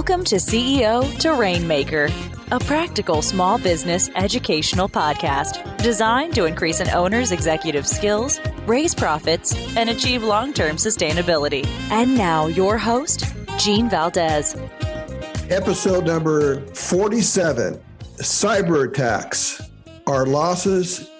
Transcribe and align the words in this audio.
Welcome 0.00 0.24
to 0.24 0.36
CEO 0.36 1.18
to 1.18 1.34
Rainmaker, 1.34 2.08
a 2.52 2.58
practical 2.58 3.20
small 3.20 3.58
business 3.58 4.08
educational 4.14 4.88
podcast 4.88 5.76
designed 5.76 6.34
to 6.36 6.46
increase 6.46 6.80
an 6.80 6.88
owner's 6.88 7.32
executive 7.32 7.86
skills, 7.86 8.40
raise 8.66 8.94
profits, 8.94 9.54
and 9.76 9.90
achieve 9.90 10.22
long 10.22 10.54
term 10.54 10.76
sustainability. 10.76 11.66
And 11.90 12.16
now, 12.16 12.46
your 12.46 12.78
host, 12.78 13.26
Gene 13.58 13.90
Valdez. 13.90 14.56
Episode 15.50 16.06
number 16.06 16.64
47 16.74 17.78
Cyber 18.20 18.88
attacks. 18.88 19.60
Are 20.06 20.24
losses 20.24 21.10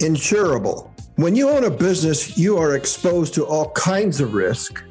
insurable? 0.00 0.90
When 1.16 1.34
you 1.34 1.48
own 1.48 1.64
a 1.64 1.70
business, 1.70 2.36
you 2.36 2.58
are 2.58 2.76
exposed 2.76 3.32
to 3.32 3.46
all 3.46 3.70
kinds 3.70 4.20
of 4.20 4.34
risk 4.34 4.84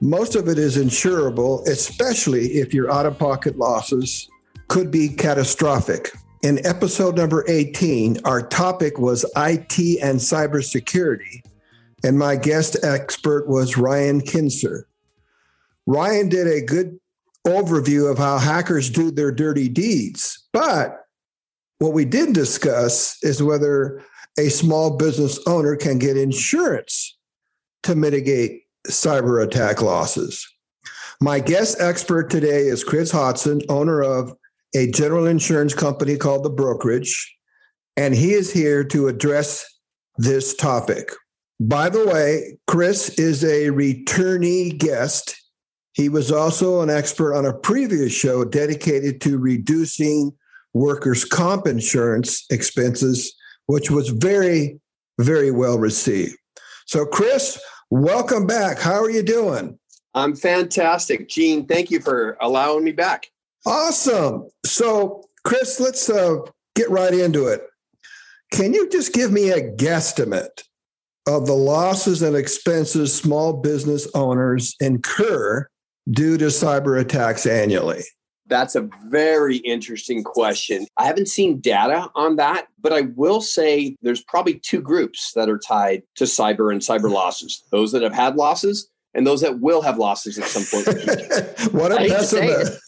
most 0.00 0.34
of 0.34 0.48
it 0.48 0.58
is 0.58 0.76
insurable, 0.76 1.66
especially 1.66 2.46
if 2.54 2.74
your 2.74 2.90
out 2.90 3.06
of 3.06 3.18
pocket 3.18 3.58
losses 3.58 4.28
could 4.68 4.90
be 4.90 5.08
catastrophic. 5.08 6.10
In 6.42 6.64
episode 6.66 7.16
number 7.16 7.44
18, 7.48 8.18
our 8.24 8.46
topic 8.46 8.98
was 8.98 9.24
IT 9.36 10.02
and 10.02 10.18
cybersecurity, 10.18 11.42
and 12.02 12.18
my 12.18 12.36
guest 12.36 12.76
expert 12.82 13.48
was 13.48 13.78
Ryan 13.78 14.20
Kinser. 14.20 14.82
Ryan 15.86 16.28
did 16.28 16.46
a 16.46 16.64
good 16.64 16.98
overview 17.46 18.10
of 18.10 18.18
how 18.18 18.38
hackers 18.38 18.90
do 18.90 19.10
their 19.10 19.32
dirty 19.32 19.68
deeds, 19.68 20.46
but 20.52 21.06
what 21.78 21.92
we 21.92 22.04
didn't 22.04 22.34
discuss 22.34 23.18
is 23.22 23.42
whether 23.42 24.02
a 24.38 24.48
small 24.48 24.96
business 24.96 25.38
owner 25.46 25.76
can 25.76 25.98
get 25.98 26.16
insurance 26.16 27.16
to 27.82 27.94
mitigate 27.94 28.63
cyber 28.88 29.44
attack 29.44 29.82
losses. 29.82 30.46
My 31.20 31.40
guest 31.40 31.80
expert 31.80 32.30
today 32.30 32.66
is 32.66 32.84
Chris 32.84 33.10
Hodson, 33.10 33.62
owner 33.68 34.02
of 34.02 34.32
a 34.74 34.90
general 34.90 35.26
insurance 35.26 35.74
company 35.74 36.16
called 36.16 36.44
The 36.44 36.50
Brokerage, 36.50 37.36
and 37.96 38.14
he 38.14 38.32
is 38.32 38.52
here 38.52 38.84
to 38.84 39.08
address 39.08 39.64
this 40.16 40.54
topic. 40.54 41.12
By 41.60 41.88
the 41.88 42.04
way, 42.06 42.58
Chris 42.66 43.10
is 43.10 43.44
a 43.44 43.68
returnee 43.68 44.76
guest. 44.76 45.36
He 45.92 46.08
was 46.08 46.32
also 46.32 46.80
an 46.80 46.90
expert 46.90 47.34
on 47.34 47.46
a 47.46 47.54
previous 47.54 48.12
show 48.12 48.44
dedicated 48.44 49.20
to 49.22 49.38
reducing 49.38 50.32
workers' 50.72 51.24
comp 51.24 51.68
insurance 51.68 52.44
expenses, 52.50 53.32
which 53.66 53.90
was 53.90 54.08
very, 54.08 54.80
very 55.20 55.52
well 55.52 55.78
received. 55.78 56.36
So, 56.86 57.06
Chris, 57.06 57.60
Welcome 57.96 58.48
back. 58.48 58.80
How 58.80 59.00
are 59.04 59.08
you 59.08 59.22
doing? 59.22 59.78
I'm 60.14 60.34
fantastic. 60.34 61.28
Gene, 61.28 61.64
thank 61.64 61.92
you 61.92 62.00
for 62.00 62.36
allowing 62.40 62.82
me 62.82 62.90
back. 62.90 63.30
Awesome. 63.64 64.48
So, 64.66 65.22
Chris, 65.44 65.78
let's 65.78 66.10
uh, 66.10 66.38
get 66.74 66.90
right 66.90 67.14
into 67.14 67.46
it. 67.46 67.62
Can 68.50 68.74
you 68.74 68.90
just 68.90 69.12
give 69.12 69.30
me 69.30 69.50
a 69.50 69.70
guesstimate 69.76 70.64
of 71.28 71.46
the 71.46 71.54
losses 71.54 72.20
and 72.20 72.34
expenses 72.34 73.14
small 73.14 73.52
business 73.52 74.08
owners 74.12 74.74
incur 74.80 75.68
due 76.10 76.36
to 76.36 76.46
cyber 76.46 77.00
attacks 77.00 77.46
annually? 77.46 78.02
That's 78.46 78.74
a 78.74 78.88
very 79.06 79.56
interesting 79.58 80.22
question. 80.22 80.86
I 80.96 81.06
haven't 81.06 81.28
seen 81.28 81.60
data 81.60 82.10
on 82.14 82.36
that, 82.36 82.68
but 82.80 82.92
I 82.92 83.02
will 83.16 83.40
say 83.40 83.96
there's 84.02 84.22
probably 84.22 84.58
two 84.58 84.82
groups 84.82 85.32
that 85.34 85.48
are 85.48 85.58
tied 85.58 86.02
to 86.16 86.24
cyber 86.24 86.70
and 86.70 86.80
cyber 86.80 87.10
losses 87.10 87.62
those 87.70 87.92
that 87.92 88.02
have 88.02 88.12
had 88.12 88.36
losses 88.36 88.90
and 89.14 89.26
those 89.26 89.40
that 89.40 89.60
will 89.60 89.80
have 89.80 89.96
losses 89.96 90.38
at 90.38 90.44
some 90.44 90.64
point. 90.64 90.86
what 91.72 91.92
a 91.92 91.96
pessimist. 92.08 92.80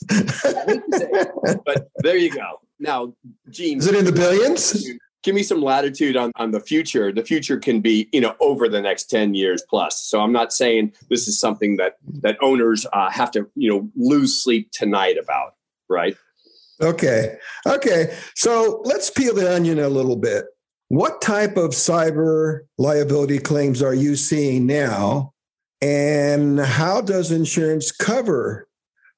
but 1.65 1.89
there 1.99 2.17
you 2.17 2.31
go. 2.31 2.61
Now, 2.79 3.15
Gene. 3.49 3.79
Is 3.79 3.87
it 3.87 3.95
in 3.95 4.05
the 4.05 4.13
billions? 4.13 4.87
Give 5.27 5.35
me 5.35 5.43
some 5.43 5.61
latitude 5.61 6.17
on, 6.17 6.31
on 6.37 6.53
the 6.53 6.61
future. 6.61 7.11
The 7.11 7.25
future 7.25 7.59
can 7.59 7.81
be, 7.81 8.09
you 8.13 8.21
know, 8.21 8.37
over 8.39 8.69
the 8.69 8.81
next 8.81 9.11
10 9.11 9.35
years 9.35 9.61
plus. 9.69 10.01
So 10.01 10.21
I'm 10.21 10.31
not 10.31 10.53
saying 10.53 10.93
this 11.11 11.27
is 11.27 11.41
something 11.41 11.79
that 11.79 11.97
that 12.21 12.39
owners 12.41 12.87
uh, 12.93 13.11
have 13.11 13.33
to, 13.33 13.51
you 13.57 13.69
know, 13.69 13.91
lose 13.97 14.41
sleep 14.41 14.71
tonight 14.71 15.19
about 15.21 15.55
right? 15.89 16.17
Okay. 16.81 17.37
Okay. 17.67 18.17
So 18.37 18.83
let's 18.85 19.11
peel 19.11 19.35
the 19.35 19.53
onion 19.53 19.81
a 19.81 19.89
little 19.89 20.17
bit. 20.17 20.45
What 20.89 21.21
type 21.21 21.57
of 21.57 21.71
cyber 21.71 22.61
liability 22.79 23.41
claims 23.41 23.83
are 23.83 23.95
you 23.95 24.15
seeing 24.15 24.65
now? 24.67 25.33
And 25.83 26.61
how 26.61 27.01
does 27.01 27.33
insurance 27.33 27.91
cover 27.91 28.69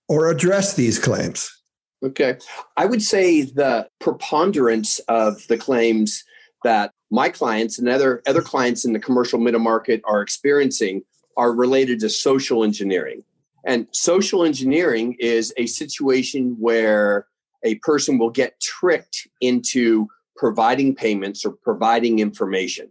or 0.09 0.31
address 0.31 0.75
these 0.75 0.99
claims? 0.99 1.58
Okay. 2.03 2.39
I 2.77 2.87
would 2.87 3.03
say 3.03 3.43
the 3.43 3.89
preponderance 3.99 5.01
of 5.09 5.47
the 5.49 5.59
claims 5.59 6.25
that 6.65 6.93
my 7.11 7.29
clients 7.29 7.79
and 7.79 7.89
other, 7.89 8.23
other 8.27 8.43
clients 8.43 8.85
in 8.85 8.93
the 8.93 9.01
commercial 9.01 9.39
middle 9.39 9.61
market 9.61 10.03
are 10.05 10.21
experiencing 10.21 11.03
are 11.37 11.53
related 11.53 12.01
to 12.01 12.11
social 12.11 12.65
engineering. 12.65 13.25
And 13.65 13.87
social 13.93 14.45
engineering 14.45 15.17
is 15.19 15.53
a 15.57 15.67
situation 15.67 16.57
where 16.59 17.27
a 17.65 17.77
person 17.77 18.19
will 18.19 18.31
get 18.31 18.61
tricked 18.61 19.27
into 19.41 20.09
providing 20.37 20.95
payments 20.95 21.45
or 21.45 21.53
providing 21.53 22.21
information. 22.21 22.89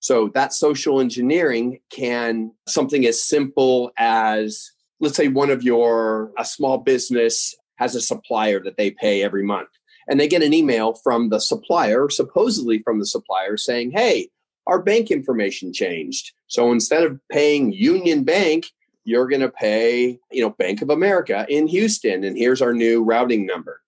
So 0.00 0.28
that 0.34 0.52
social 0.52 1.00
engineering 1.00 1.78
can 1.90 2.52
something 2.66 3.06
as 3.06 3.24
simple 3.24 3.92
as 3.96 4.72
let's 4.98 5.16
say 5.16 5.28
one 5.28 5.50
of 5.50 5.62
your 5.62 6.32
a 6.36 6.44
small 6.44 6.78
business 6.78 7.54
has 7.76 7.94
a 7.94 8.00
supplier 8.00 8.60
that 8.60 8.76
they 8.76 8.90
pay 8.90 9.22
every 9.22 9.42
month 9.42 9.68
and 10.08 10.18
they 10.18 10.28
get 10.28 10.42
an 10.42 10.54
email 10.54 10.94
from 10.94 11.28
the 11.28 11.40
supplier 11.40 12.08
supposedly 12.08 12.78
from 12.80 12.98
the 12.98 13.06
supplier 13.06 13.56
saying 13.56 13.90
hey 13.90 14.28
our 14.66 14.80
bank 14.80 15.10
information 15.10 15.72
changed 15.72 16.32
so 16.46 16.70
instead 16.72 17.02
of 17.02 17.18
paying 17.30 17.72
union 17.72 18.24
bank 18.24 18.66
you're 19.04 19.28
going 19.28 19.40
to 19.40 19.50
pay, 19.50 20.18
you 20.30 20.42
know, 20.42 20.50
Bank 20.50 20.82
of 20.82 20.90
America 20.90 21.46
in 21.48 21.66
Houston, 21.66 22.24
and 22.24 22.36
here's 22.36 22.62
our 22.62 22.72
new 22.72 23.02
routing 23.02 23.46
number. 23.46 23.80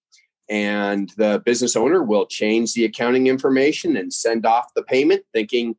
And 0.48 1.10
the 1.16 1.42
business 1.44 1.76
owner 1.76 2.02
will 2.02 2.26
change 2.26 2.74
the 2.74 2.84
accounting 2.84 3.28
information 3.28 3.96
and 3.96 4.12
send 4.12 4.44
off 4.44 4.74
the 4.74 4.82
payment, 4.82 5.24
thinking 5.32 5.76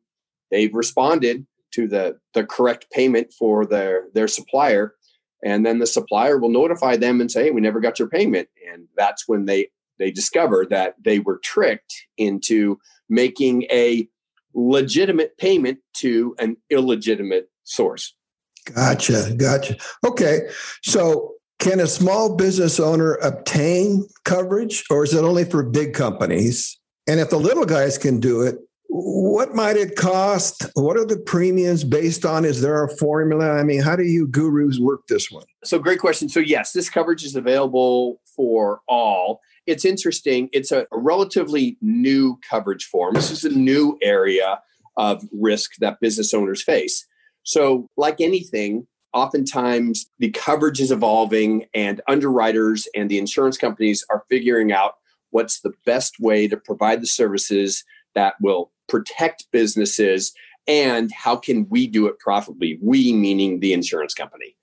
they've 0.50 0.74
responded 0.74 1.46
to 1.72 1.86
the, 1.86 2.18
the 2.34 2.44
correct 2.44 2.90
payment 2.90 3.32
for 3.32 3.66
their, 3.66 4.06
their 4.14 4.28
supplier. 4.28 4.94
And 5.44 5.64
then 5.64 5.78
the 5.78 5.86
supplier 5.86 6.38
will 6.38 6.50
notify 6.50 6.96
them 6.96 7.20
and 7.20 7.30
say, 7.30 7.44
hey, 7.44 7.50
we 7.50 7.60
never 7.60 7.80
got 7.80 7.98
your 7.98 8.08
payment. 8.08 8.48
And 8.72 8.88
that's 8.96 9.28
when 9.28 9.44
they, 9.44 9.68
they 9.98 10.10
discover 10.10 10.66
that 10.70 10.94
they 11.02 11.18
were 11.18 11.38
tricked 11.42 11.94
into 12.16 12.78
making 13.08 13.64
a 13.64 14.08
legitimate 14.54 15.36
payment 15.38 15.78
to 15.98 16.34
an 16.38 16.56
illegitimate 16.70 17.50
source. 17.64 18.14
Gotcha. 18.74 19.34
Gotcha. 19.36 19.76
Okay. 20.04 20.48
So, 20.82 21.32
can 21.58 21.80
a 21.80 21.86
small 21.86 22.36
business 22.36 22.78
owner 22.78 23.14
obtain 23.14 24.06
coverage 24.24 24.84
or 24.90 25.04
is 25.04 25.14
it 25.14 25.24
only 25.24 25.44
for 25.44 25.62
big 25.62 25.94
companies? 25.94 26.78
And 27.06 27.18
if 27.18 27.30
the 27.30 27.38
little 27.38 27.64
guys 27.64 27.96
can 27.96 28.20
do 28.20 28.42
it, 28.42 28.58
what 28.88 29.54
might 29.54 29.76
it 29.76 29.96
cost? 29.96 30.66
What 30.74 30.96
are 30.96 31.04
the 31.04 31.18
premiums 31.18 31.84
based 31.84 32.24
on? 32.24 32.44
Is 32.44 32.60
there 32.62 32.84
a 32.84 32.96
formula? 32.96 33.52
I 33.52 33.62
mean, 33.62 33.82
how 33.82 33.96
do 33.96 34.04
you 34.04 34.26
gurus 34.26 34.78
work 34.78 35.06
this 35.08 35.30
one? 35.30 35.44
So, 35.64 35.78
great 35.78 35.98
question. 35.98 36.28
So, 36.28 36.40
yes, 36.40 36.72
this 36.72 36.88
coverage 36.88 37.24
is 37.24 37.36
available 37.36 38.20
for 38.36 38.80
all. 38.88 39.40
It's 39.66 39.84
interesting. 39.84 40.48
It's 40.52 40.72
a, 40.72 40.86
relatively 40.92 41.76
new 41.80 42.38
coverage 42.48 42.84
form. 42.84 43.14
This 43.14 43.30
is 43.30 43.44
a 43.44 43.50
new 43.50 43.98
area 44.02 44.60
of 44.96 45.24
risk 45.32 45.72
that 45.80 46.00
business 46.00 46.32
owners 46.32 46.62
face. 46.62 47.06
So, 47.42 47.88
like 47.96 48.20
anything, 48.20 48.86
oftentimes 49.12 50.06
the 50.18 50.30
coverage 50.30 50.80
is 50.80 50.90
evolving, 50.90 51.66
and 51.74 52.00
underwriters 52.08 52.86
and 52.94 53.10
the 53.10 53.18
insurance 53.18 53.58
companies 53.58 54.04
are 54.10 54.24
figuring 54.28 54.72
out 54.72 54.94
what's 55.30 55.60
the 55.60 55.72
best 55.84 56.14
way 56.20 56.48
to 56.48 56.56
provide 56.56 57.02
the 57.02 57.06
services 57.06 57.84
that 58.14 58.34
will 58.40 58.70
protect 58.88 59.46
businesses 59.52 60.32
and 60.66 61.12
how 61.12 61.36
can 61.36 61.68
we 61.68 61.86
do 61.86 62.06
it 62.06 62.18
profitably 62.18 62.78
we 62.82 63.12
meaning 63.12 63.60
the 63.60 63.72
insurance 63.72 64.14
company 64.14 64.56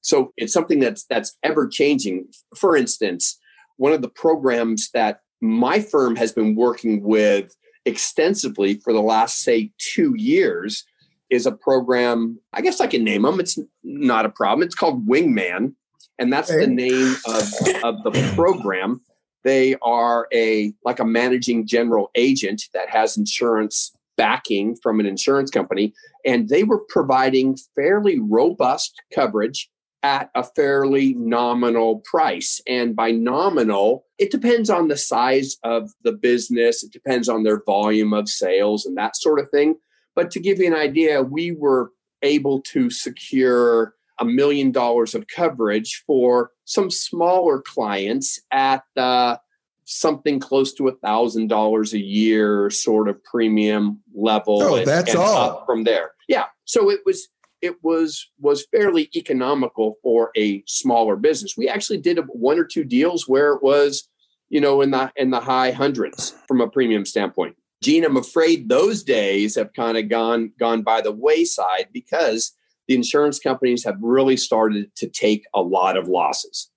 so 0.00 0.32
it's 0.36 0.52
something 0.52 0.78
that's 0.78 1.04
that's 1.04 1.36
ever 1.42 1.66
changing 1.66 2.26
for 2.56 2.76
instance 2.76 3.38
one 3.76 3.92
of 3.92 4.02
the 4.02 4.08
programs 4.08 4.90
that 4.90 5.20
my 5.40 5.80
firm 5.80 6.16
has 6.16 6.32
been 6.32 6.54
working 6.54 7.02
with 7.02 7.54
extensively 7.84 8.74
for 8.74 8.92
the 8.92 9.00
last 9.00 9.42
say 9.42 9.70
2 9.78 10.14
years 10.16 10.84
is 11.30 11.46
a 11.46 11.52
program. 11.52 12.38
I 12.52 12.60
guess 12.60 12.80
I 12.80 12.86
can 12.86 13.04
name 13.04 13.22
them. 13.22 13.40
It's 13.40 13.58
not 13.82 14.26
a 14.26 14.30
problem. 14.30 14.66
It's 14.66 14.74
called 14.74 15.06
Wingman, 15.06 15.74
and 16.18 16.32
that's 16.32 16.48
the 16.48 16.66
name 16.66 17.16
of, 17.26 17.42
of 17.84 18.02
the 18.02 18.32
program. 18.34 19.00
They 19.44 19.76
are 19.82 20.28
a 20.32 20.72
like 20.84 20.98
a 20.98 21.04
managing 21.04 21.66
general 21.66 22.10
agent 22.14 22.64
that 22.74 22.90
has 22.90 23.16
insurance 23.16 23.92
backing 24.16 24.76
from 24.76 25.00
an 25.00 25.06
insurance 25.06 25.50
company, 25.50 25.94
and 26.24 26.48
they 26.48 26.64
were 26.64 26.80
providing 26.88 27.56
fairly 27.74 28.18
robust 28.18 29.00
coverage 29.14 29.70
at 30.02 30.30
a 30.34 30.44
fairly 30.44 31.14
nominal 31.14 32.00
price. 32.00 32.60
And 32.68 32.94
by 32.94 33.10
nominal, 33.10 34.04
it 34.18 34.30
depends 34.30 34.70
on 34.70 34.88
the 34.88 34.96
size 34.96 35.56
of 35.64 35.90
the 36.02 36.12
business, 36.12 36.82
it 36.82 36.92
depends 36.92 37.28
on 37.28 37.42
their 37.42 37.62
volume 37.64 38.12
of 38.12 38.28
sales 38.28 38.86
and 38.86 38.96
that 38.96 39.16
sort 39.16 39.40
of 39.40 39.50
thing. 39.50 39.76
But 40.14 40.30
to 40.32 40.40
give 40.40 40.58
you 40.58 40.66
an 40.66 40.74
idea, 40.74 41.22
we 41.22 41.52
were 41.52 41.92
able 42.22 42.60
to 42.62 42.90
secure 42.90 43.94
a 44.18 44.24
million 44.24 44.70
dollars 44.70 45.14
of 45.14 45.26
coverage 45.26 46.02
for 46.06 46.50
some 46.64 46.90
smaller 46.90 47.60
clients 47.60 48.40
at 48.50 48.82
the 48.94 49.40
something 49.84 50.38
close 50.38 50.74
to 50.74 50.86
a 50.88 50.94
thousand 50.96 51.48
dollars 51.48 51.94
a 51.94 51.98
year 51.98 52.68
sort 52.68 53.08
of 53.08 53.22
premium 53.24 54.00
level. 54.14 54.62
Oh, 54.62 54.76
and, 54.76 54.86
that's 54.86 55.10
and 55.10 55.18
all 55.18 55.64
from 55.64 55.84
there. 55.84 56.12
Yeah. 56.28 56.44
So 56.64 56.90
it 56.90 57.00
was 57.06 57.28
it 57.62 57.82
was 57.82 58.28
was 58.38 58.66
fairly 58.70 59.08
economical 59.16 59.96
for 60.02 60.30
a 60.36 60.62
smaller 60.66 61.16
business. 61.16 61.56
We 61.56 61.68
actually 61.68 61.98
did 61.98 62.18
one 62.28 62.58
or 62.58 62.64
two 62.64 62.84
deals 62.84 63.26
where 63.26 63.54
it 63.54 63.62
was, 63.62 64.08
you 64.48 64.60
know, 64.60 64.80
in 64.82 64.90
the 64.90 65.10
in 65.16 65.30
the 65.30 65.40
high 65.40 65.70
hundreds 65.70 66.34
from 66.46 66.60
a 66.60 66.68
premium 66.68 67.04
standpoint. 67.04 67.56
Gene, 67.82 68.04
I'm 68.04 68.16
afraid 68.16 68.68
those 68.68 69.02
days 69.02 69.54
have 69.54 69.72
kind 69.72 69.96
of 69.96 70.08
gone 70.08 70.52
gone 70.58 70.82
by 70.82 71.00
the 71.00 71.12
wayside 71.12 71.88
because 71.92 72.52
the 72.88 72.94
insurance 72.94 73.38
companies 73.38 73.84
have 73.84 73.96
really 74.00 74.36
started 74.36 74.90
to 74.96 75.06
take 75.08 75.44
a 75.54 75.60
lot 75.60 75.96
of 75.96 76.08
losses. 76.08 76.70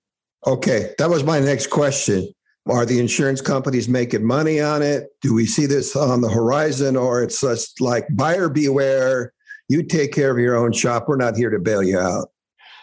Okay, 0.46 0.94
that 0.98 1.10
was 1.10 1.24
my 1.24 1.40
next 1.40 1.68
question. 1.68 2.28
Are 2.68 2.86
the 2.86 3.00
insurance 3.00 3.40
companies 3.40 3.88
making 3.88 4.24
money 4.24 4.60
on 4.60 4.82
it? 4.82 5.08
Do 5.20 5.34
we 5.34 5.46
see 5.46 5.66
this 5.66 5.96
on 5.96 6.20
the 6.20 6.28
horizon, 6.28 6.96
or 6.96 7.22
it's 7.22 7.40
just 7.40 7.80
like 7.80 8.06
buyer 8.10 8.48
beware? 8.48 9.32
You 9.68 9.82
take 9.82 10.12
care 10.12 10.30
of 10.30 10.38
your 10.38 10.56
own 10.56 10.72
shop. 10.72 11.08
We're 11.08 11.16
not 11.16 11.36
here 11.36 11.50
to 11.50 11.58
bail 11.58 11.82
you 11.82 11.98
out. 11.98 12.30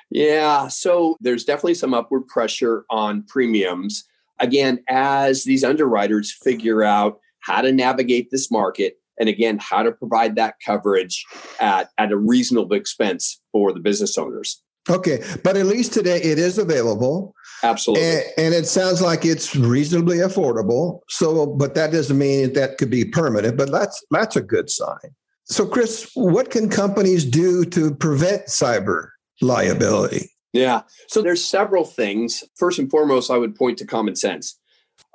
Yeah, 0.09 0.67
so 0.67 1.17
there's 1.21 1.45
definitely 1.45 1.75
some 1.75 1.93
upward 1.93 2.27
pressure 2.27 2.83
on 2.89 3.23
premiums. 3.23 4.05
Again, 4.39 4.83
as 4.87 5.43
these 5.43 5.63
underwriters 5.63 6.31
figure 6.31 6.83
out 6.83 7.19
how 7.41 7.61
to 7.61 7.71
navigate 7.71 8.31
this 8.31 8.49
market, 8.49 8.98
and 9.19 9.29
again, 9.29 9.57
how 9.59 9.83
to 9.83 9.91
provide 9.91 10.35
that 10.35 10.55
coverage 10.65 11.25
at, 11.59 11.89
at 11.97 12.11
a 12.11 12.17
reasonable 12.17 12.75
expense 12.75 13.39
for 13.51 13.73
the 13.73 13.79
business 13.79 14.17
owners. 14.17 14.61
Okay, 14.89 15.23
but 15.43 15.57
at 15.57 15.65
least 15.65 15.93
today 15.93 16.21
it 16.21 16.39
is 16.39 16.57
available. 16.57 17.35
Absolutely. 17.63 18.05
And, 18.05 18.23
and, 18.37 18.53
it 18.53 18.65
sounds 18.65 19.01
like 19.01 19.25
it's 19.25 19.55
reasonably 19.55 20.17
affordable. 20.17 21.01
So, 21.09 21.45
but 21.45 21.75
that 21.75 21.91
doesn't 21.91 22.17
mean 22.17 22.53
that 22.53 22.77
could 22.77 22.89
be 22.89 23.05
permanent, 23.05 23.57
but 23.57 23.69
that's 23.71 24.03
that's 24.09 24.35
a 24.35 24.41
good 24.41 24.69
sign. 24.69 25.13
So, 25.45 25.67
Chris, 25.67 26.09
what 26.13 26.51
can 26.51 26.69
companies 26.69 27.25
do 27.25 27.65
to 27.65 27.93
prevent 27.93 28.47
cyber 28.47 29.09
liability? 29.41 30.31
Yeah. 30.53 30.81
So 31.07 31.21
there's 31.21 31.43
several 31.43 31.85
things. 31.85 32.43
First 32.55 32.79
and 32.79 32.89
foremost, 32.89 33.29
I 33.29 33.37
would 33.37 33.55
point 33.55 33.77
to 33.79 33.85
common 33.85 34.15
sense. 34.15 34.58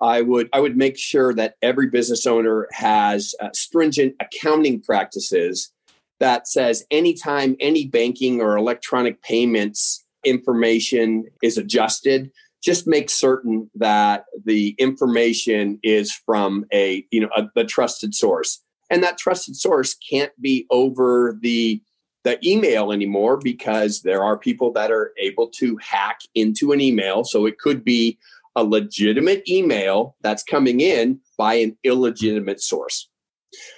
I 0.04 0.20
would 0.20 0.48
I 0.52 0.60
would 0.60 0.76
make 0.76 0.98
sure 0.98 1.34
that 1.34 1.54
every 1.62 1.88
business 1.88 2.26
owner 2.26 2.68
has 2.72 3.34
uh, 3.40 3.48
stringent 3.54 4.14
accounting 4.20 4.80
practices 4.80 5.72
that 6.20 6.46
says 6.46 6.84
anytime 6.90 7.56
any 7.60 7.86
banking 7.86 8.40
or 8.40 8.56
electronic 8.56 9.22
payments 9.22 10.04
information 10.24 11.24
is 11.42 11.58
adjusted 11.58 12.30
just 12.64 12.86
make 12.86 13.10
certain 13.10 13.70
that 13.74 14.24
the 14.44 14.74
information 14.78 15.78
is 15.82 16.12
from 16.12 16.64
a 16.72 17.04
you 17.10 17.20
know 17.20 17.28
a, 17.36 17.60
a 17.60 17.64
trusted 17.64 18.14
source. 18.14 18.62
And 18.90 19.02
that 19.02 19.18
trusted 19.18 19.56
source 19.56 19.94
can't 19.94 20.32
be 20.40 20.66
over 20.70 21.38
the 21.40 21.82
the 22.24 22.38
email 22.46 22.90
anymore 22.90 23.36
because 23.36 24.00
there 24.00 24.24
are 24.24 24.38
people 24.38 24.72
that 24.72 24.90
are 24.90 25.12
able 25.20 25.48
to 25.48 25.76
hack 25.76 26.20
into 26.34 26.72
an 26.72 26.80
email. 26.80 27.22
So 27.22 27.44
it 27.44 27.58
could 27.58 27.84
be 27.84 28.18
a 28.56 28.64
legitimate 28.64 29.48
email 29.48 30.16
that's 30.22 30.42
coming 30.42 30.80
in 30.80 31.20
by 31.36 31.54
an 31.54 31.76
illegitimate 31.84 32.60
source. 32.60 33.10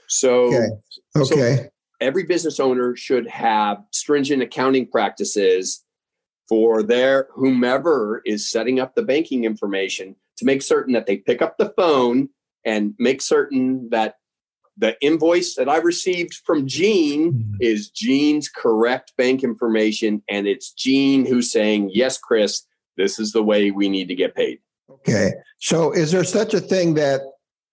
So, 0.08 0.46
okay. 0.46 0.68
okay. 1.16 1.56
So 1.56 1.68
every 2.00 2.24
business 2.24 2.60
owner 2.60 2.96
should 2.96 3.26
have 3.26 3.78
stringent 3.92 4.42
accounting 4.42 4.86
practices 4.88 5.84
for 6.48 6.82
their 6.82 7.28
whomever 7.34 8.22
is 8.24 8.50
setting 8.50 8.78
up 8.78 8.94
the 8.94 9.02
banking 9.02 9.44
information 9.44 10.14
to 10.36 10.44
make 10.44 10.62
certain 10.62 10.92
that 10.92 11.06
they 11.06 11.16
pick 11.16 11.42
up 11.42 11.58
the 11.58 11.72
phone 11.76 12.28
and 12.64 12.94
make 12.98 13.20
certain 13.20 13.88
that 13.90 14.16
the 14.76 14.96
invoice 15.00 15.54
that 15.54 15.68
I 15.68 15.78
received 15.78 16.34
from 16.44 16.66
Gene 16.66 17.32
mm-hmm. 17.32 17.54
is 17.60 17.88
Gene's 17.90 18.48
correct 18.48 19.12
bank 19.16 19.42
information, 19.42 20.22
and 20.28 20.46
it's 20.46 20.72
Gene 20.72 21.24
who's 21.24 21.50
saying, 21.50 21.90
Yes, 21.94 22.18
Chris, 22.18 22.66
this 22.96 23.18
is 23.18 23.32
the 23.32 23.42
way 23.42 23.70
we 23.70 23.88
need 23.88 24.08
to 24.08 24.14
get 24.14 24.34
paid. 24.34 24.58
Okay. 25.08 25.32
So 25.58 25.92
is 25.92 26.10
there 26.10 26.24
such 26.24 26.52
a 26.52 26.60
thing 26.60 26.94
that 26.94 27.20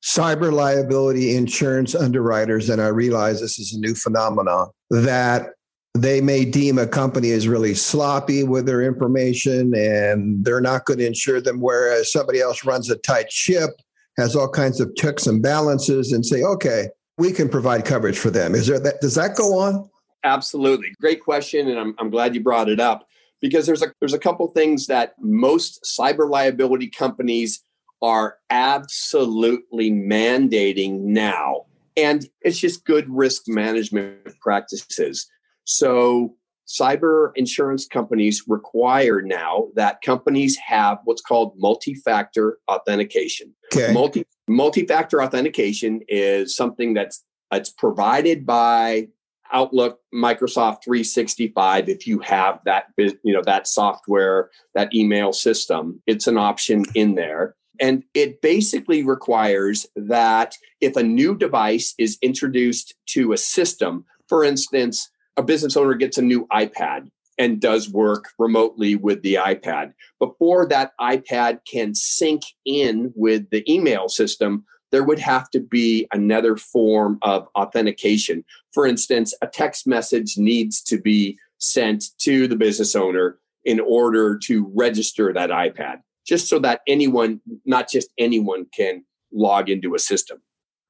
cyber 0.03 0.51
liability 0.51 1.35
insurance 1.35 1.95
underwriters, 1.95 2.69
and 2.69 2.81
I 2.81 2.87
realize 2.87 3.41
this 3.41 3.57
is 3.57 3.73
a 3.73 3.79
new 3.79 3.95
phenomenon, 3.95 4.69
that 4.89 5.53
they 5.95 6.21
may 6.21 6.43
deem 6.43 6.77
a 6.77 6.87
company 6.87 7.31
as 7.31 7.47
really 7.47 7.73
sloppy 7.73 8.43
with 8.43 8.65
their 8.65 8.81
information 8.81 9.73
and 9.75 10.43
they're 10.43 10.61
not 10.61 10.85
going 10.85 10.99
to 10.99 11.05
insure 11.05 11.39
them, 11.39 11.59
whereas 11.59 12.11
somebody 12.11 12.41
else 12.41 12.65
runs 12.65 12.89
a 12.89 12.97
tight 12.97 13.31
ship, 13.31 13.69
has 14.17 14.35
all 14.35 14.49
kinds 14.49 14.79
of 14.79 14.93
checks 14.95 15.27
and 15.27 15.41
balances, 15.41 16.11
and 16.11 16.25
say, 16.25 16.43
okay, 16.43 16.87
we 17.17 17.31
can 17.31 17.47
provide 17.47 17.85
coverage 17.85 18.17
for 18.17 18.29
them. 18.31 18.55
Is 18.55 18.67
there 18.67 18.79
that 18.79 19.01
does 19.01 19.15
that 19.15 19.35
go 19.35 19.57
on? 19.57 19.89
Absolutely. 20.23 20.93
Great 20.99 21.23
question. 21.23 21.69
And 21.69 21.79
I'm, 21.79 21.95
I'm 21.99 22.09
glad 22.09 22.33
you 22.33 22.41
brought 22.41 22.69
it 22.69 22.79
up 22.79 23.07
because 23.43 23.65
there's 23.65 23.83
a 23.83 23.93
there's 23.99 24.13
a 24.13 24.19
couple 24.19 24.47
things 24.47 24.87
that 24.87 25.13
most 25.19 25.85
cyber 25.99 26.27
liability 26.27 26.87
companies 26.87 27.61
are 28.01 28.37
absolutely 28.49 29.91
mandating 29.91 31.01
now 31.01 31.65
and 31.95 32.25
it's 32.41 32.57
just 32.57 32.85
good 32.85 33.05
risk 33.09 33.43
management 33.47 34.39
practices 34.39 35.29
so 35.65 36.33
cyber 36.67 37.31
insurance 37.35 37.85
companies 37.85 38.43
require 38.47 39.21
now 39.21 39.67
that 39.75 40.01
companies 40.01 40.57
have 40.57 40.99
what's 41.03 41.21
called 41.21 41.53
multi-factor 41.57 42.57
authentication 42.71 43.53
okay. 43.73 43.91
multi 43.91 44.25
multi-factor 44.47 45.21
authentication 45.21 46.01
is 46.07 46.55
something 46.55 46.93
that's 46.93 47.25
it's 47.51 47.69
provided 47.69 48.45
by 48.45 49.07
Outlook, 49.53 49.99
Microsoft 50.13 50.83
365 50.83 51.87
if 51.87 52.07
you 52.07 52.19
have 52.19 52.59
that 52.65 52.87
you 52.97 53.33
know 53.33 53.43
that 53.45 53.67
software, 53.67 54.49
that 54.73 54.93
email 54.93 55.31
system. 55.33 56.01
It's 56.07 56.27
an 56.27 56.37
option 56.37 56.85
in 56.95 57.15
there. 57.15 57.55
And 57.79 58.03
it 58.13 58.41
basically 58.41 59.03
requires 59.03 59.87
that 59.95 60.55
if 60.79 60.95
a 60.95 61.03
new 61.03 61.35
device 61.35 61.95
is 61.97 62.17
introduced 62.21 62.93
to 63.07 63.33
a 63.33 63.37
system, 63.37 64.05
for 64.27 64.43
instance, 64.43 65.09
a 65.37 65.43
business 65.43 65.75
owner 65.75 65.95
gets 65.95 66.17
a 66.17 66.21
new 66.21 66.45
iPad 66.47 67.09
and 67.37 67.59
does 67.59 67.89
work 67.89 68.25
remotely 68.37 68.95
with 68.95 69.21
the 69.23 69.35
iPad. 69.35 69.93
Before 70.19 70.67
that 70.67 70.91
iPad 71.01 71.59
can 71.69 71.95
sync 71.95 72.43
in 72.65 73.11
with 73.15 73.49
the 73.49 73.69
email 73.71 74.07
system, 74.07 74.65
there 74.93 75.03
would 75.03 75.19
have 75.19 75.49
to 75.49 75.59
be 75.59 76.07
another 76.13 76.55
form 76.55 77.17
of 77.23 77.47
authentication. 77.55 78.45
For 78.73 78.85
instance, 78.85 79.33
a 79.41 79.47
text 79.47 79.87
message 79.87 80.37
needs 80.37 80.83
to 80.83 81.01
be 81.01 81.39
sent 81.57 82.05
to 82.19 82.47
the 82.47 82.55
business 82.55 82.95
owner 82.95 83.39
in 83.65 83.79
order 83.79 84.37
to 84.37 84.71
register 84.75 85.33
that 85.33 85.49
iPad, 85.49 86.01
just 86.27 86.47
so 86.47 86.59
that 86.59 86.81
anyone, 86.87 87.41
not 87.65 87.89
just 87.89 88.09
anyone, 88.19 88.67
can 88.71 89.03
log 89.31 89.67
into 89.67 89.95
a 89.95 89.99
system. 89.99 90.39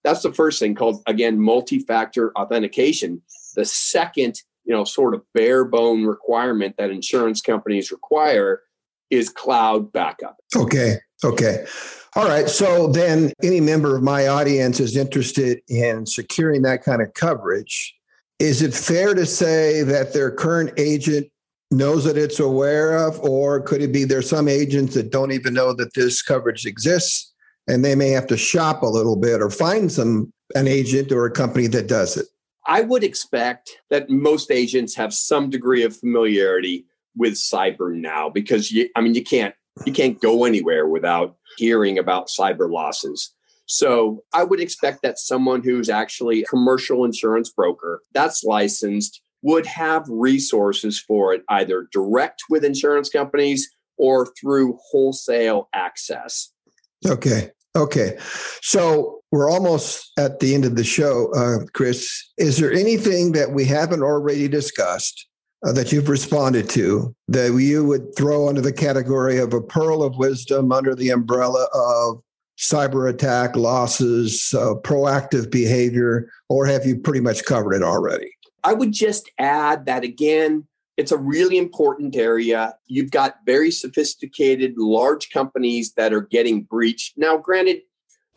That's 0.04 0.22
the 0.22 0.34
first 0.34 0.60
thing 0.60 0.76
called, 0.76 1.02
again, 1.08 1.40
multi 1.40 1.80
factor 1.80 2.34
authentication. 2.38 3.22
The 3.56 3.64
second, 3.64 4.36
you 4.66 4.74
know, 4.74 4.84
sort 4.84 5.14
of 5.14 5.24
bare 5.34 5.64
bone 5.64 6.04
requirement 6.04 6.76
that 6.78 6.92
insurance 6.92 7.40
companies 7.40 7.90
require 7.90 8.64
is 9.10 9.30
cloud 9.30 9.94
backup. 9.94 10.36
Okay. 10.54 10.98
Okay. 11.24 11.66
All 12.16 12.28
right. 12.28 12.48
So 12.48 12.88
then, 12.88 13.34
any 13.42 13.60
member 13.60 13.96
of 13.96 14.04
my 14.04 14.28
audience 14.28 14.80
is 14.80 14.96
interested 14.96 15.62
in 15.68 16.06
securing 16.06 16.62
that 16.62 16.84
kind 16.84 17.02
of 17.02 17.14
coverage. 17.14 17.96
Is 18.40 18.62
it 18.62 18.74
fair 18.74 19.14
to 19.16 19.26
say 19.26 19.82
that 19.84 20.14
their 20.14 20.30
current 20.30 20.72
agent 20.78 21.28
knows 21.72 22.04
that 22.04 22.18
it's 22.18 22.40
aware 22.40 22.98
of, 22.98 23.20
or 23.22 23.62
could 23.62 23.82
it 23.82 23.92
be 23.92 24.04
there's 24.04 24.30
some 24.30 24.48
agents 24.48 24.94
that 24.94 25.12
don't 25.12 25.32
even 25.32 25.54
know 25.54 25.74
that 25.74 25.94
this 25.96 26.22
coverage 26.22 26.66
exists 26.66 27.34
and 27.68 27.84
they 27.84 27.96
may 27.96 28.10
have 28.10 28.28
to 28.28 28.38
shop 28.38 28.84
a 28.84 28.88
little 28.88 29.16
bit 29.16 29.42
or 29.42 29.50
find 29.50 29.92
some 29.92 30.32
an 30.56 30.68
agent 30.68 31.12
or 31.12 31.26
a 31.26 31.32
company 31.32 31.68
that 31.68 31.88
does 31.88 32.16
it? 32.18 32.28
I 32.68 32.82
would 32.82 33.04
expect 33.04 33.72
that 33.90 34.10
most 34.10 34.52
agents 34.52 34.96
have 34.96 35.14
some 35.14 35.50
degree 35.50 35.84
of 35.84 35.98
familiarity 35.98 36.86
with 37.16 37.34
cyber 37.34 37.94
now 37.94 38.30
because 38.30 38.72
you, 38.72 38.90
I 38.96 39.02
mean 39.02 39.16
you 39.16 39.24
can't 39.24 39.56
you 39.86 39.94
can't 39.94 40.22
go 40.22 40.46
anywhere 40.46 40.88
without 40.88 41.36
hearing 41.58 41.98
about 41.98 42.28
cyber 42.28 42.70
losses. 42.70 43.34
So 43.66 44.24
I 44.34 44.44
would 44.44 44.60
expect 44.60 45.02
that 45.04 45.20
someone 45.20 45.64
who's 45.64 45.90
actually 45.90 46.44
a 46.44 46.46
commercial 46.46 47.06
insurance 47.06 47.50
broker 47.50 48.02
that's 48.14 48.44
licensed 48.44 49.22
would 49.42 49.66
have 49.66 50.06
resources 50.10 51.00
for 51.00 51.34
it 51.34 51.44
either 51.50 51.88
direct 51.92 52.44
with 52.50 52.64
insurance 52.64 53.10
companies 53.10 53.70
or 53.98 54.34
through 54.40 54.78
wholesale 54.92 55.70
access. 55.74 56.52
Okay. 57.06 57.52
Okay. 57.76 58.18
So 58.62 59.22
we're 59.32 59.50
almost 59.50 60.12
at 60.18 60.40
the 60.40 60.54
end 60.54 60.66
of 60.66 60.76
the 60.76 60.84
show, 60.84 61.32
uh, 61.36 61.66
Chris. 61.74 62.32
Is 62.38 62.58
there 62.58 62.72
anything 62.72 63.32
that 63.32 63.52
we 63.52 63.66
haven't 63.66 64.04
already 64.04 64.48
discussed 64.48 65.28
uh, 65.64 65.72
that 65.72 65.92
you've 65.92 66.10
responded 66.10 66.70
to 66.70 67.16
that 67.28 67.54
you 67.54 67.86
would 67.86 68.16
throw 68.16 68.50
under 68.50 68.62
the 68.62 68.74
category 68.74 69.38
of 69.38 69.54
a 69.54 69.62
pearl 69.62 70.04
of 70.04 70.18
wisdom 70.18 70.72
under 70.72 70.94
the 70.94 71.10
umbrella 71.10 71.68
of 71.74 72.22
cyber 72.58 73.10
attack 73.10 73.56
losses, 73.56 74.54
uh, 74.58 74.76
proactive 74.84 75.50
behavior, 75.50 76.30
or 76.50 76.66
have 76.66 76.86
you 76.86 76.98
pretty 76.98 77.20
much 77.20 77.46
covered 77.46 77.74
it 77.74 77.84
already? 77.84 78.32
I 78.64 78.74
would 78.74 78.94
just 78.94 79.30
add 79.40 79.86
that 79.86 80.04
again, 80.04 80.68
it's 80.96 81.12
a 81.12 81.18
really 81.18 81.58
important 81.58 82.16
area. 82.16 82.76
You've 82.86 83.12
got 83.12 83.38
very 83.46 83.72
sophisticated, 83.72 84.74
large 84.78 85.32
companies 85.32 85.94
that 85.94 86.14
are 86.14 86.22
getting 86.22 86.64
breached. 86.64 87.18
Now, 87.18 87.38
granted, 87.38 87.82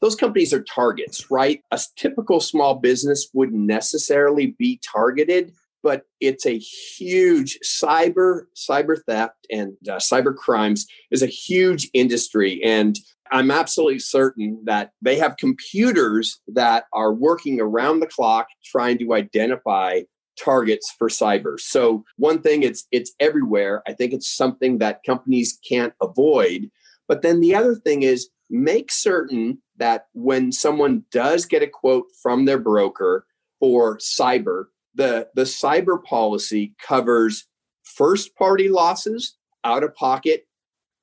those 0.00 0.16
companies 0.16 0.52
are 0.52 0.62
targets, 0.62 1.30
right? 1.30 1.62
A 1.70 1.80
typical 1.96 2.40
small 2.40 2.76
business 2.76 3.28
wouldn't 3.32 3.60
necessarily 3.60 4.54
be 4.58 4.80
targeted, 4.82 5.52
but 5.86 6.02
it's 6.20 6.44
a 6.44 6.58
huge 6.58 7.60
cyber 7.64 8.46
cyber 8.56 8.96
theft 9.06 9.46
and 9.52 9.76
uh, 9.88 9.98
cyber 9.98 10.34
crimes 10.34 10.84
is 11.12 11.22
a 11.22 11.26
huge 11.26 11.88
industry 11.94 12.60
and 12.64 12.98
i'm 13.30 13.52
absolutely 13.52 14.00
certain 14.00 14.60
that 14.64 14.90
they 15.00 15.16
have 15.16 15.36
computers 15.36 16.40
that 16.48 16.86
are 16.92 17.12
working 17.14 17.60
around 17.60 18.00
the 18.00 18.12
clock 18.16 18.48
trying 18.64 18.98
to 18.98 19.14
identify 19.14 20.00
targets 20.36 20.92
for 20.98 21.08
cyber. 21.08 21.58
So 21.58 22.04
one 22.16 22.42
thing 22.42 22.62
it's 22.62 22.86
it's 22.92 23.12
everywhere. 23.20 23.82
I 23.88 23.94
think 23.94 24.12
it's 24.12 24.28
something 24.28 24.76
that 24.78 25.00
companies 25.06 25.58
can't 25.66 25.94
avoid. 26.02 26.70
But 27.08 27.22
then 27.22 27.40
the 27.40 27.54
other 27.54 27.74
thing 27.74 28.02
is 28.02 28.28
make 28.50 28.92
certain 28.92 29.62
that 29.78 30.06
when 30.12 30.52
someone 30.52 31.04
does 31.10 31.44
get 31.46 31.62
a 31.62 31.66
quote 31.66 32.06
from 32.22 32.44
their 32.44 32.58
broker 32.58 33.26
for 33.60 33.98
cyber, 33.98 34.66
the 34.96 35.28
the 35.34 35.42
cyber 35.42 36.02
policy 36.02 36.74
covers 36.82 37.46
first 37.84 38.34
party 38.34 38.68
losses 38.68 39.36
out 39.64 39.84
of 39.84 39.94
pocket, 39.94 40.46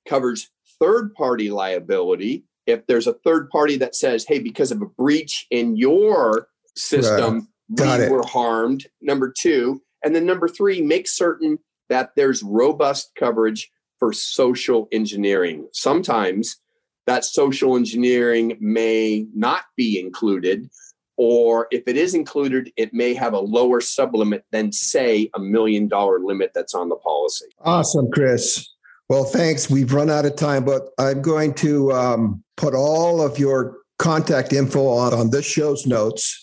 covers 0.08 0.50
third 0.80 1.14
party 1.14 1.50
liability. 1.50 2.44
If 2.66 2.88
there's 2.88 3.08
a 3.08 3.14
third 3.14 3.50
party 3.50 3.78
that 3.78 3.96
says, 3.96 4.26
"Hey, 4.28 4.40
because 4.40 4.72
of 4.72 4.82
a 4.82 4.86
breach 4.86 5.48
in 5.50 5.78
your 5.78 6.48
system, 6.76 7.50
right 7.70 8.00
we 8.00 8.06
it. 8.06 8.12
were 8.12 8.26
harmed. 8.26 8.88
Number 9.02 9.32
two. 9.36 9.82
And 10.04 10.16
then 10.16 10.26
number 10.26 10.50
three, 10.50 10.82
make 10.82 11.08
certain 11.08 11.60
that 11.90 12.12
there's 12.16 12.44
robust 12.44 13.12
coverage 13.18 13.70
for 14.00 14.12
social 14.12 14.88
engineering. 14.92 15.68
Sometimes 15.72 16.58
that 17.06 17.26
social 17.26 17.76
engineering 17.76 18.58
may 18.60 19.26
not 19.34 19.64
be 19.78 20.00
included, 20.00 20.70
or 21.18 21.68
if 21.72 21.84
it 21.88 21.96
is 21.96 22.16
included, 22.16 22.72
it 22.76 22.94
may 22.94 23.14
have 23.14 23.34
a 23.34 23.40
lower 23.40 23.80
sublimit 23.80 24.42
than, 24.52 24.72
say, 24.72 25.30
a 25.34 25.40
million 25.40 25.88
dollar 25.88 26.20
limit 26.20 26.52
that's 26.54 26.74
on 26.74 26.90
the 26.90 26.96
policy. 26.96 27.46
Awesome, 27.62 28.10
Chris. 28.12 28.70
Well, 29.10 29.26
thanks. 29.26 29.70
We've 29.70 29.94
run 29.94 30.10
out 30.10 30.26
of 30.26 30.36
time, 30.36 30.66
but 30.66 30.90
I'm 30.98 31.22
going 31.22 31.54
to 31.56 31.92
um, 31.92 32.44
put 32.58 32.74
all 32.74 33.22
of 33.22 33.38
your 33.38 33.78
contact 34.00 34.54
info 34.54 34.88
on, 34.88 35.14
on 35.14 35.30
this 35.30 35.46
show's 35.46 35.86
notes. 35.86 36.40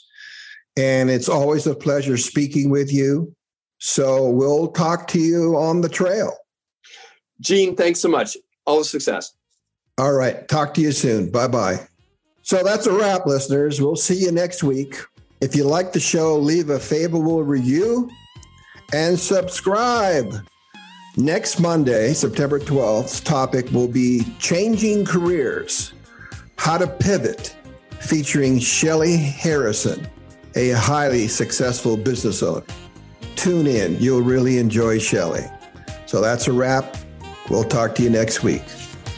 And 0.77 1.11
it's 1.11 1.29
always 1.29 1.67
a 1.67 1.75
pleasure 1.75 2.17
speaking 2.17 2.71
with 2.71 2.93
you. 2.93 3.35
So 3.79 4.31
we'll 4.31 4.69
talk 4.69 5.09
to 5.09 5.19
you 5.19 5.57
on 5.57 5.81
the 5.81 5.89
trail. 5.89 6.37
Gene, 7.41 7.75
thanks 7.75 8.00
so 8.00 8.09
much. 8.09 8.37
All 8.67 8.79
the 8.79 8.85
success. 8.85 9.33
All 9.99 10.12
right. 10.12 10.47
Talk 10.49 10.75
to 10.75 10.81
you 10.81 10.93
soon. 10.93 11.31
Bye 11.31 11.49
bye. 11.49 11.87
So 12.43 12.63
that's 12.63 12.87
a 12.87 12.93
wrap, 12.93 13.27
listeners. 13.27 13.81
We'll 13.81 13.97
see 13.97 14.17
you 14.17 14.33
next 14.33 14.63
week. 14.63 14.97
If 15.41 15.55
you 15.55 15.65
like 15.65 15.93
the 15.93 16.01
show, 16.01 16.37
leave 16.37 16.71
a 16.71 16.79
favorable 16.79 17.43
review 17.43 18.11
and 18.93 19.19
subscribe. 19.19 20.47
Next 21.17 21.61
Monday, 21.61 22.13
September 22.13 22.59
12th, 22.59 23.25
topic 23.25 23.71
will 23.71 23.89
be 23.89 24.25
changing 24.39 25.05
careers, 25.05 25.93
how 26.57 26.79
to 26.79 26.87
pivot, 26.87 27.57
featuring 28.01 28.59
Shelly 28.59 29.17
Harrison 29.17 30.07
a 30.57 30.71
highly 30.71 31.29
successful 31.29 31.97
business 31.97 32.43
owner. 32.43 32.65
Tune 33.37 33.67
in. 33.67 33.97
You'll 33.99 34.23
really 34.23 34.59
enjoy 34.59 34.99
Shelly. 34.99 35.45
So 36.07 36.21
that's 36.21 36.47
a 36.49 36.53
wrap. 36.53 36.97
We'll 37.49 37.65
talk 37.65 37.95
to 37.97 38.03
you 38.03 38.11
next 38.11 38.43
week. 38.43 38.63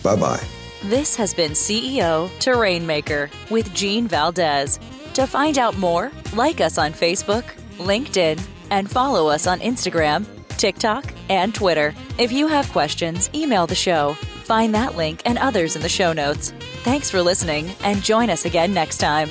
Bye 0.03 0.17
bye. 0.17 0.52
This 0.85 1.15
has 1.15 1.33
been 1.33 1.53
CEO 1.53 2.29
to 2.41 2.57
Rainmaker 2.57 3.31
with 3.51 3.73
Gene 3.73 4.09
Valdez. 4.09 4.81
To 5.15 5.29
find 5.29 5.57
out 5.57 5.79
more, 5.79 6.11
like 6.35 6.61
us 6.61 6.77
on 6.77 6.93
Facebook, 6.93 7.45
LinkedIn, 7.79 8.45
and 8.71 8.91
follow 8.91 9.29
us 9.29 9.47
on 9.47 9.61
Instagram, 9.61 10.27
TikTok, 10.57 11.05
and 11.29 11.55
Twitter. 11.55 11.95
If 12.19 12.33
you 12.33 12.49
have 12.49 12.69
questions, 12.73 13.31
email 13.33 13.69
the 13.69 13.77
show. 13.77 14.15
Find 14.43 14.75
that 14.75 14.97
link 14.97 15.23
and 15.25 15.39
others 15.39 15.77
in 15.77 15.83
the 15.83 15.89
show 15.89 16.13
notes. 16.13 16.53
Thanks 16.83 17.09
for 17.09 17.23
listening 17.23 17.71
and 17.85 18.03
join 18.03 18.29
us 18.29 18.45
again 18.45 18.75
next 18.75 18.99
time. 18.99 19.31